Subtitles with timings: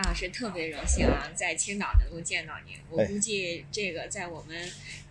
[0.00, 2.74] 高老师特别荣幸啊，在青岛能够见到您。
[2.88, 4.56] 我哎估计这个在我们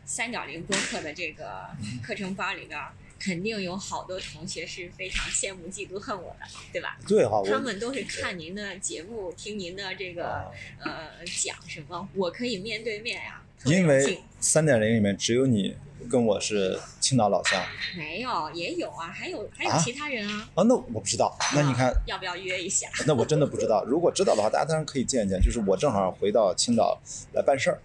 [0.04, 1.70] 三点零播客的这个
[2.02, 2.80] 课程班里边，
[3.20, 6.98] 肯定有好多同学是非常羡慕、嫉妒、恨我的，对吧？
[7.08, 17.62] 对哈，我他们都是看您的节目，听您的这个啊呃讲什么，我可以面对面呀、因为三点零里面只有你跟我是青岛老乡
[17.98, 20.50] 没有也有啊，还有还有啊其他人啊。
[20.56, 21.36] 啊，那我不知道。
[21.54, 22.88] 那你看啊，要不要约一下？
[23.06, 23.84] 那我真的不知道。
[23.86, 25.40] 如果知道的话，大家当然可以见一见。
[25.42, 26.98] 就是我正好回到青岛
[27.34, 27.80] 来办事儿，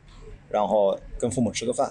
[0.50, 1.90] 然后跟父母吃个饭，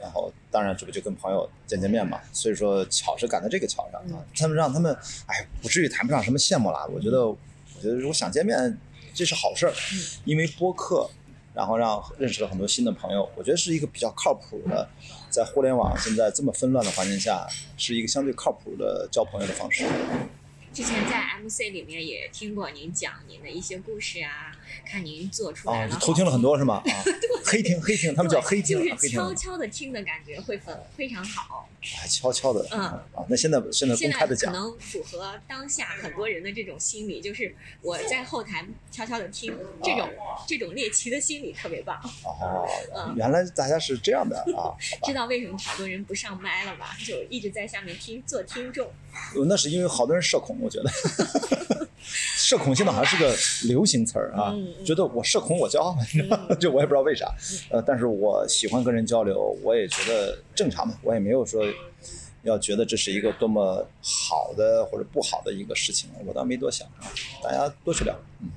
[0.00, 2.20] 然后当然这不就跟朋友见见面嘛。
[2.32, 4.22] 所以说巧是赶在这个巧上啊。
[4.36, 4.94] 他们让他们，
[5.26, 6.86] 哎，不至于谈不上什么羡慕啦。
[6.92, 7.36] 我觉得，我
[7.80, 8.78] 觉得如果想见面，
[9.14, 9.72] 这是好事儿，
[10.24, 11.08] 因为播客。
[11.54, 14.88] 然后让认识了很多新的朋友，我觉得是一个比较靠谱的，
[15.30, 17.46] 在互联网现在这么纷乱的环境下，
[17.76, 19.86] 是一个相对靠谱的交朋友的方式。
[20.72, 24.50] 之前在 MC 里面也听过您讲您的一些故事啊，
[24.84, 26.82] 看您做出来啊，了、偷听了很多是吗？
[26.84, 26.92] 啊，
[27.54, 31.68] 黑听黑听，他们叫黑听，啊，就是悄悄的听的感觉会很非常好。
[31.82, 40.10] 哎，悄悄的，嗯啊，那现在现在可公开的讲，可能符合当下很多人的这种心理，就是我在后台悄悄的听，这种
[40.48, 41.96] 这种猎奇的心理特别棒。
[42.24, 44.74] 哦嗯，原来大家是这样的啊，
[45.06, 46.96] 知道为什么好多人不上麦了吧？
[47.06, 48.90] 就一直在下面听做听众。
[49.36, 50.90] 呃那是因为好多人社恐，我觉得，
[52.44, 53.34] 社恐现在好像是个
[53.66, 56.54] 流行词儿啊嗯，嗯觉得我社恐我骄傲，你知道吗？
[56.60, 57.34] 这我也不知道为啥，
[57.70, 61.64] 呃，但是我喜欢跟人交流，我也觉得正常嘛，我也没有说
[62.42, 67.08] 要觉得这是一个多么好的或者不好的一个事情，我倒没多想啊，
[67.42, 68.50] 大家多去聊，嗯。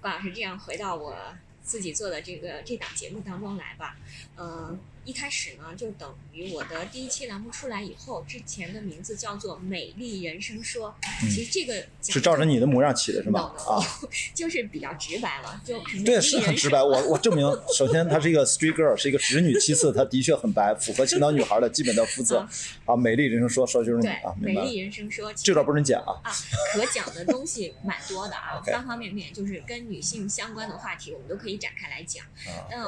[0.00, 1.12] 关老师，这样回到我
[1.60, 3.96] 自己做的这个这档节目当中来吧。
[4.36, 10.94] 呃，一开始呢，就等于我的第一期栏目出来以后，之前的名字叫做《美丽人生说》，
[11.34, 13.54] 其实这个嗯是照着你的模样起的是吧
[14.34, 16.82] 就是比较直白了，就美对，是很直白。
[16.82, 22.46] 我 我证明，首先她是一个 street girl，是一个直女；其次，她的确很白，符合青岛女孩的基本的肤色。
[22.84, 24.06] 啊，美丽人生说说就是
[24.38, 24.76] 美丽。
[24.80, 26.20] 人生说，这段不准讲啊。
[26.22, 26.30] 啊，
[26.74, 32.26] 可讲的东西蛮多的啊， 方方面面，就是跟女性相关的话题，我们都可以展开来讲。
[32.26, 32.84] 啊那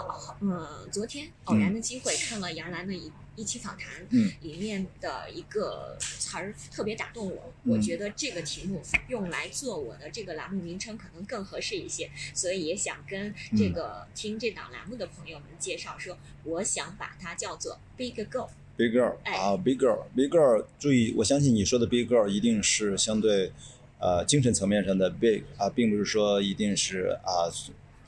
[0.47, 7.73] 呃，昨天偶然的机会看了杨澜的一一期访谈，嗯，里面的一个词儿特别打动我，嗯。
[7.73, 18.49] 我觉得这个题目用来做我的这个栏目名称可能更合适一些，所以也想跟这个听这档栏目的朋友们介绍说，我想把它叫做 Big Girl。
[18.77, 23.53] Big girl 哎啊，Big girl，Big girl，注意，我相信你说的 Big girl 一定是相对
[23.99, 27.53] 呃精神层面上的 big 啊，并不是说一定是啊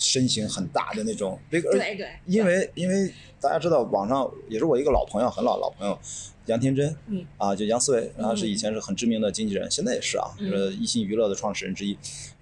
[0.03, 1.63] 身形很大的那种 big。
[1.63, 5.99] 对对，因为因为大家知道，网上也是我一个老朋友，很老老朋友，
[6.47, 11.97] 杨天真，嗯啊，就杨思维，然后是嗯以前是很知名的经纪人，现在也是啊，就是一心娱乐的创始人之一。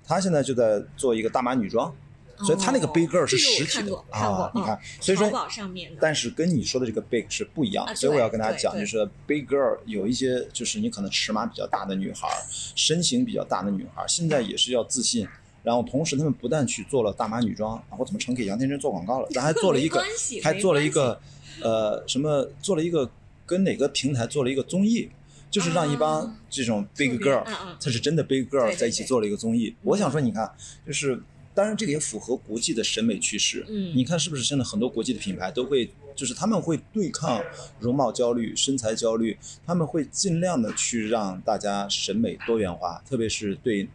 [0.05, 1.95] 他现在就在做一个大码女装，
[2.39, 5.31] 所以他那个哦 big girl 是实体的啊，你看嗯，所以说
[6.01, 12.29] 但是跟你说的这个 big 是不一样所以我要跟大家讲，就是 big girl 有一些就是你可能尺码比较大的女孩，
[12.75, 15.27] 身形比较大的女孩，现在也是要自信。
[15.63, 19.29] 然后同时，他们不但去做了大码女装，啊我怎么成给杨天真做广告了？
[19.33, 20.03] 咱还做了一个
[20.43, 21.21] 还做了一个
[21.63, 23.11] 呃什么，做了一个
[23.47, 25.09] 跟哪个平台做了一个综艺，
[25.51, 29.75] 就是让一帮啊这种 big girl，嗯嗯她是真的 big girl 在一起做了一个综艺。
[29.83, 30.51] 我想说，你看，
[30.87, 31.21] 就是
[31.53, 33.67] 当然这个也符合国际的审美趋势。
[33.69, 37.43] 嗯你看是不是现在很多国际的品牌都会，就是他们会对抗
[37.81, 43.89] 容貌焦虑、身材焦虑，他们会尽量的去让大家审美多元化，特别是对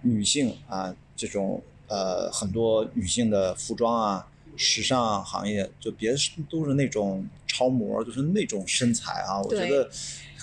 [0.00, 4.26] 女性啊这种呃很多女性的服装啊。
[4.56, 9.90] 时尚行业就别是都是那种超模，就是那种身材啊，我觉得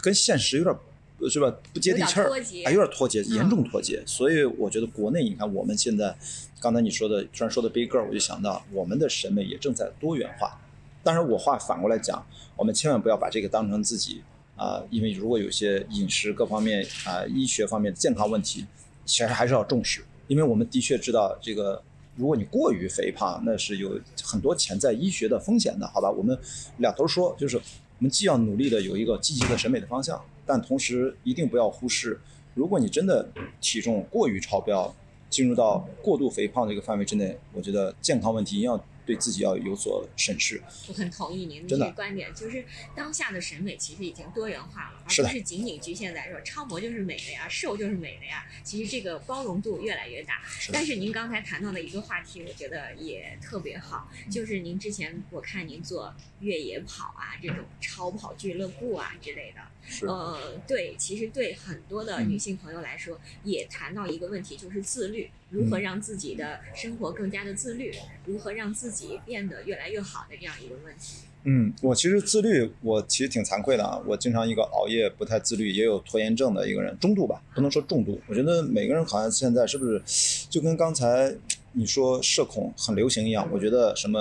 [0.01, 0.75] 跟现实有点
[1.19, 4.03] 呃是吧不接地气儿有点脱节，啊，有点脱节，嗯严重脱节。
[4.05, 6.13] 所以我觉得国内，你看我们现在，
[6.59, 10.59] 刚才你说的，突然说的 big girl，我就想到我们的审美也正在多元化。
[11.03, 12.21] 当然，我话反过来讲，
[12.57, 14.21] 我们千万不要把这个当成自己
[14.57, 18.65] 啊、因为如果有些饮食各方面啊、医学方面的健康问题，
[19.05, 21.83] 其实还是要重视，因为我们的确知道这个。
[22.17, 26.11] 如果你过于肥胖，那是有很多潜在医学的风险的，好吧？
[26.11, 26.37] 我们
[26.77, 27.63] 两头说，就是我
[27.99, 32.19] 们既要努力的有一个积极的审美的方向，但同时一定不要忽视，
[32.53, 33.27] 如果你真的
[33.61, 34.93] 体重过于超标，
[35.29, 40.61] 进入到过度肥胖这个范围之内，我觉得健康问题一定要对自己要有所审视。
[40.87, 42.65] 我很同意您的这个观点，就是
[42.95, 48.45] 当下的审美其实已经多元化了，而不是仅仅局限在说超模就是美的呀，瘦就是美的呀。
[48.63, 50.41] 其实这个包容度越来越大。
[50.41, 59.61] 的但是您刚才谈到的一个话题，我觉得也特别好，嗯就是您之前我看您做越野跑啊，这种超跑俱乐部啊之类的。
[60.07, 67.93] 呃，对，其实对很多的嗯女性朋友来说，也谈到一个问题，就是自律，如何嗯让自己的生活更加的自律，
[68.25, 71.27] 如何让自己变得越来越好的这样一个问题。
[71.43, 73.99] 嗯，我其实自律，我其实挺惭愧的啊。
[74.05, 78.21] 我经常一个熬夜不太自律，也有拖延症的一个人，中度吧，不能说重度。
[78.27, 80.01] 我觉得每个人好像现在是不是
[80.49, 81.35] 就跟刚才
[81.73, 83.49] 你说社恐很流行一样？
[83.51, 84.19] 我觉得什么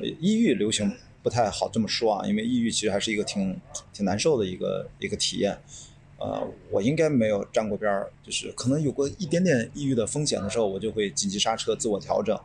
[0.00, 3.60] 呃抑郁流行不太好这么说啊，因为抑郁其实还是一个挺
[3.92, 5.58] 挺难受的一个一个体验。
[6.18, 12.38] 呃，我应该没有沾过边儿，就是可能有过一点点抑郁的风险的时候，我就会紧急刹车，自我调整。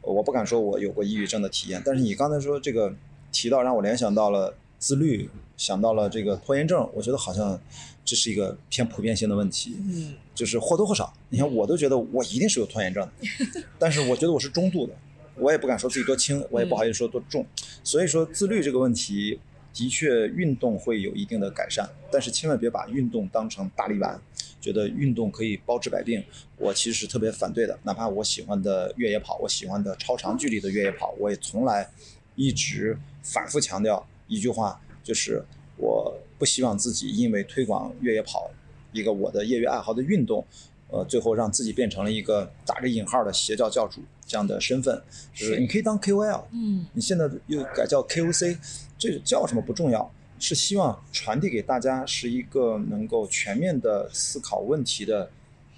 [0.00, 2.94] 我不敢说我有过抑郁症的体验，但是你刚才说这个
[3.30, 7.60] 提到，让我联想到了自律，想到了这个拖延症，我觉得好像
[8.04, 11.12] 这是一个偏普遍性的问题，嗯就是或多或少。
[11.28, 14.94] 你看，我都觉得我一定是有拖延症的， 但是我觉得我是中度的，
[15.34, 17.44] 我也不敢说自己多轻，我也不好意思说多重。
[17.84, 19.38] 所以说，自律这个问题，
[19.72, 24.20] 的确运动会有一定的改善，但是千万别把运动当成大力丸。
[24.60, 26.22] 觉得运动可以包治百病，
[26.56, 27.78] 我其实是特别反对的。
[27.84, 31.88] 哪怕我喜欢的越野跑，我喜欢的超长距离的越野跑，我也从来
[32.34, 35.42] 一直反复强调一句话，就是
[35.76, 38.50] 我不希望自己因为推广越野跑
[38.92, 40.44] 一个我的业余爱好的运动，
[40.88, 45.02] 呃，最后让自己变成了一个打着引号的邪教教主这样的身份。
[45.34, 48.56] 就是是你可以当 KOL，嗯你现在又改叫 KOC，
[48.96, 50.08] 这叫什么不重要，
[50.38, 55.28] 是希望传递给大家是一个能够全面的思考问题的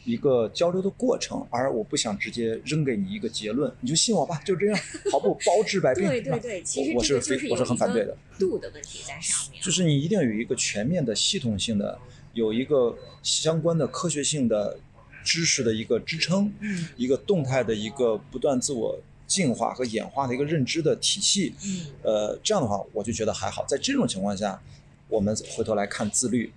[0.05, 4.79] 一个交流的过程，而我不想直接扔给你一个结论，你就信我吧，就这样，
[5.13, 6.07] 毫不包治百病。
[6.09, 8.17] 对对对，其实我是非我是很反对的。
[8.39, 9.63] 度的问题在上面。
[9.63, 11.99] 就是你一定要有一个全面的、系统性的，
[12.33, 14.79] 有一个相关的科学性的
[15.25, 21.55] 知识的一个支撑，嗯一个动态的一个不断自我进化和演化的一个认知的体系。
[21.65, 23.65] 嗯呃，这样的话，我就觉得还好。
[23.67, 24.61] 在这种情况下，
[25.09, 26.53] 我们回头来看自律，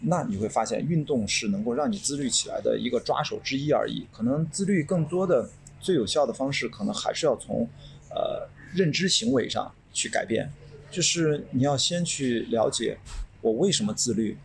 [0.00, 4.06] 那你会发现运动是能够让你自律起来的一个抓手之一而已。
[4.12, 5.48] 可能自律更多的
[5.80, 7.68] 最有效的方式，可能还是要从
[8.10, 10.50] 呃认知行为上去改变，
[10.90, 12.98] 就是你要先去了解
[13.40, 14.36] 我为什么自律。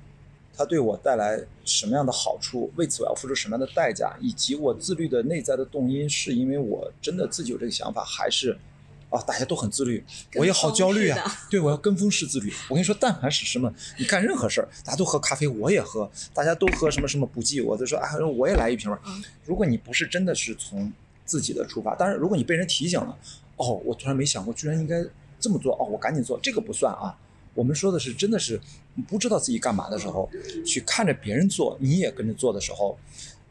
[0.56, 2.72] 它对我带来什么样的好处？
[2.76, 4.16] 为此我要付出什么样的代价？
[4.22, 8.56] 以及我自律的内在的动因，是因为我真的自己有这个想法，还是
[9.10, 10.04] 啊大家都很自律，
[10.36, 11.26] 我也好焦虑啊。
[11.50, 12.54] 对，我要跟风式自律。
[12.70, 18.96] 我跟你说，但凡是什么，你干任何事儿，大家都喝咖啡，我也喝；大家都喝什么什么补剂，我就说啊，我也来一瓶。
[19.46, 20.92] 如果你不是真的是从
[21.26, 23.18] 自己的出发，当然，如果你被人提醒了，
[23.58, 25.04] 哦，我突然没想过，居然应该
[25.40, 27.18] 这么做，哦，我赶紧做，这个不算啊。
[27.56, 28.60] 我们说的是真的是
[29.08, 30.30] 不知道自己干嘛的时候，
[30.66, 32.98] 去看着别人做，你也跟着做的时候，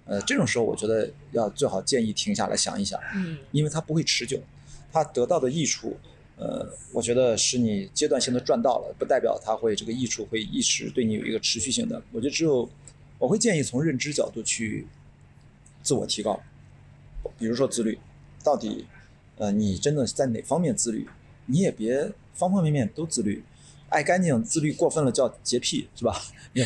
[0.07, 4.41] 呃，这种时候我觉得要最好建议停下来想一想，嗯因为它不会持久，
[4.93, 5.97] 它得到的益处，
[6.37, 12.03] 呃，我觉得是你阶段性的赚到了，不代表它会这个益处会一直对你有一个持续性的。
[12.11, 12.69] 我觉得只有
[13.19, 14.87] 我会建议从认知角度去
[15.83, 16.41] 自我提高，
[17.39, 17.97] 比如说自律，
[18.43, 18.85] 到底
[19.37, 21.09] 呃你真的在哪方面自律，
[21.47, 23.45] 你也别方方面面都自律。
[23.93, 26.21] 爱干净、自律过分了叫洁癖，是吧？
[26.55, 26.65] 也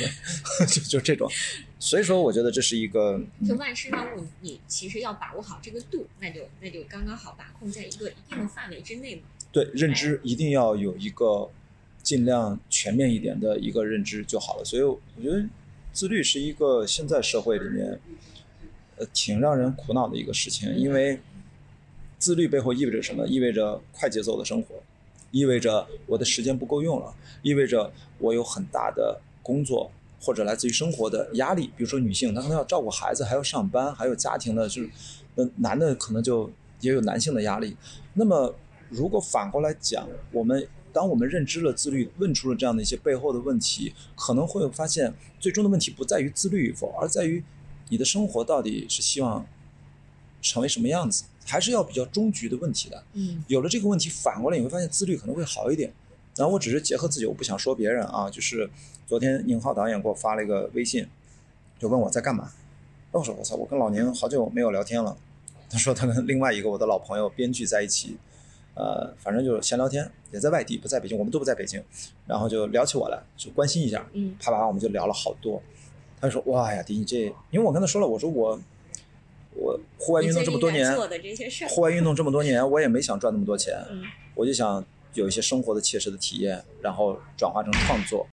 [0.66, 1.30] 就就这种，
[1.78, 9.22] 所以说我觉得这是一个，嗯就万事万物，你其实要把握好这个度，那就那就刚刚好把控在一个一定的范围之内嘛。
[9.52, 11.48] 对认知一定要有一个
[12.02, 14.64] 尽量全面一点的一个认知就好了。
[14.64, 15.44] 所以我觉得
[15.92, 18.00] 自律是一个现在社会里面，
[18.96, 21.20] 呃，挺让人苦恼的一个事情，因为
[22.18, 23.26] 自律背后意味着什么？
[23.28, 24.82] 意味着快节奏的生活，
[25.36, 31.66] 意味着我的时间不够用了，意味着我有很大的工作或者来自于生活的压力。
[31.76, 34.88] 比如说女性，她可能要照顾孩子，还要上班，还有家庭的，就是
[35.34, 36.50] 那男的可能就
[36.80, 37.76] 也有男性的压力。
[38.14, 38.54] 那么
[38.88, 47.44] 如果反过来讲，我们当我们认知了自律，问出了这样的一些背后的问题，可能会发现最终的问题不在于自律与否，而在于
[47.90, 49.46] 你的生活到底是希望
[50.40, 53.02] 成为什么样子，还是要比较终局的问题的。
[53.14, 55.92] 嗯有了这个问题，反过来你会发现自律可能会好一点。
[56.34, 58.28] 然后我只是结合自己，我不想说别人啊。
[58.28, 58.68] 就是
[59.06, 61.06] 昨天宁浩导演给我发了一个微信，
[61.78, 62.50] 就问我在干嘛。
[63.12, 65.16] 我说我操，我跟老宁好久没有聊天了。
[65.70, 68.18] 他说他跟另外一个我的老朋友编剧在一起，
[68.74, 71.82] 呃，反正就是闲聊天，也在外地，不在北京，我们都不在北京。
[72.26, 75.62] 然后就聊起我来，就关心一下，嗯啪啪，我们就聊了好多。
[76.20, 77.24] 他就说：“哇呀，迪，你这……
[77.50, 78.58] 因为我跟他说了，我说我
[79.56, 80.96] 我户外运动这么多年，
[81.68, 84.04] 户外运动这么多年，我也没想赚那么多钱，嗯
[84.36, 84.84] 我就想
[85.14, 88.24] 有一些生活的切实的体验，然后转化成创作。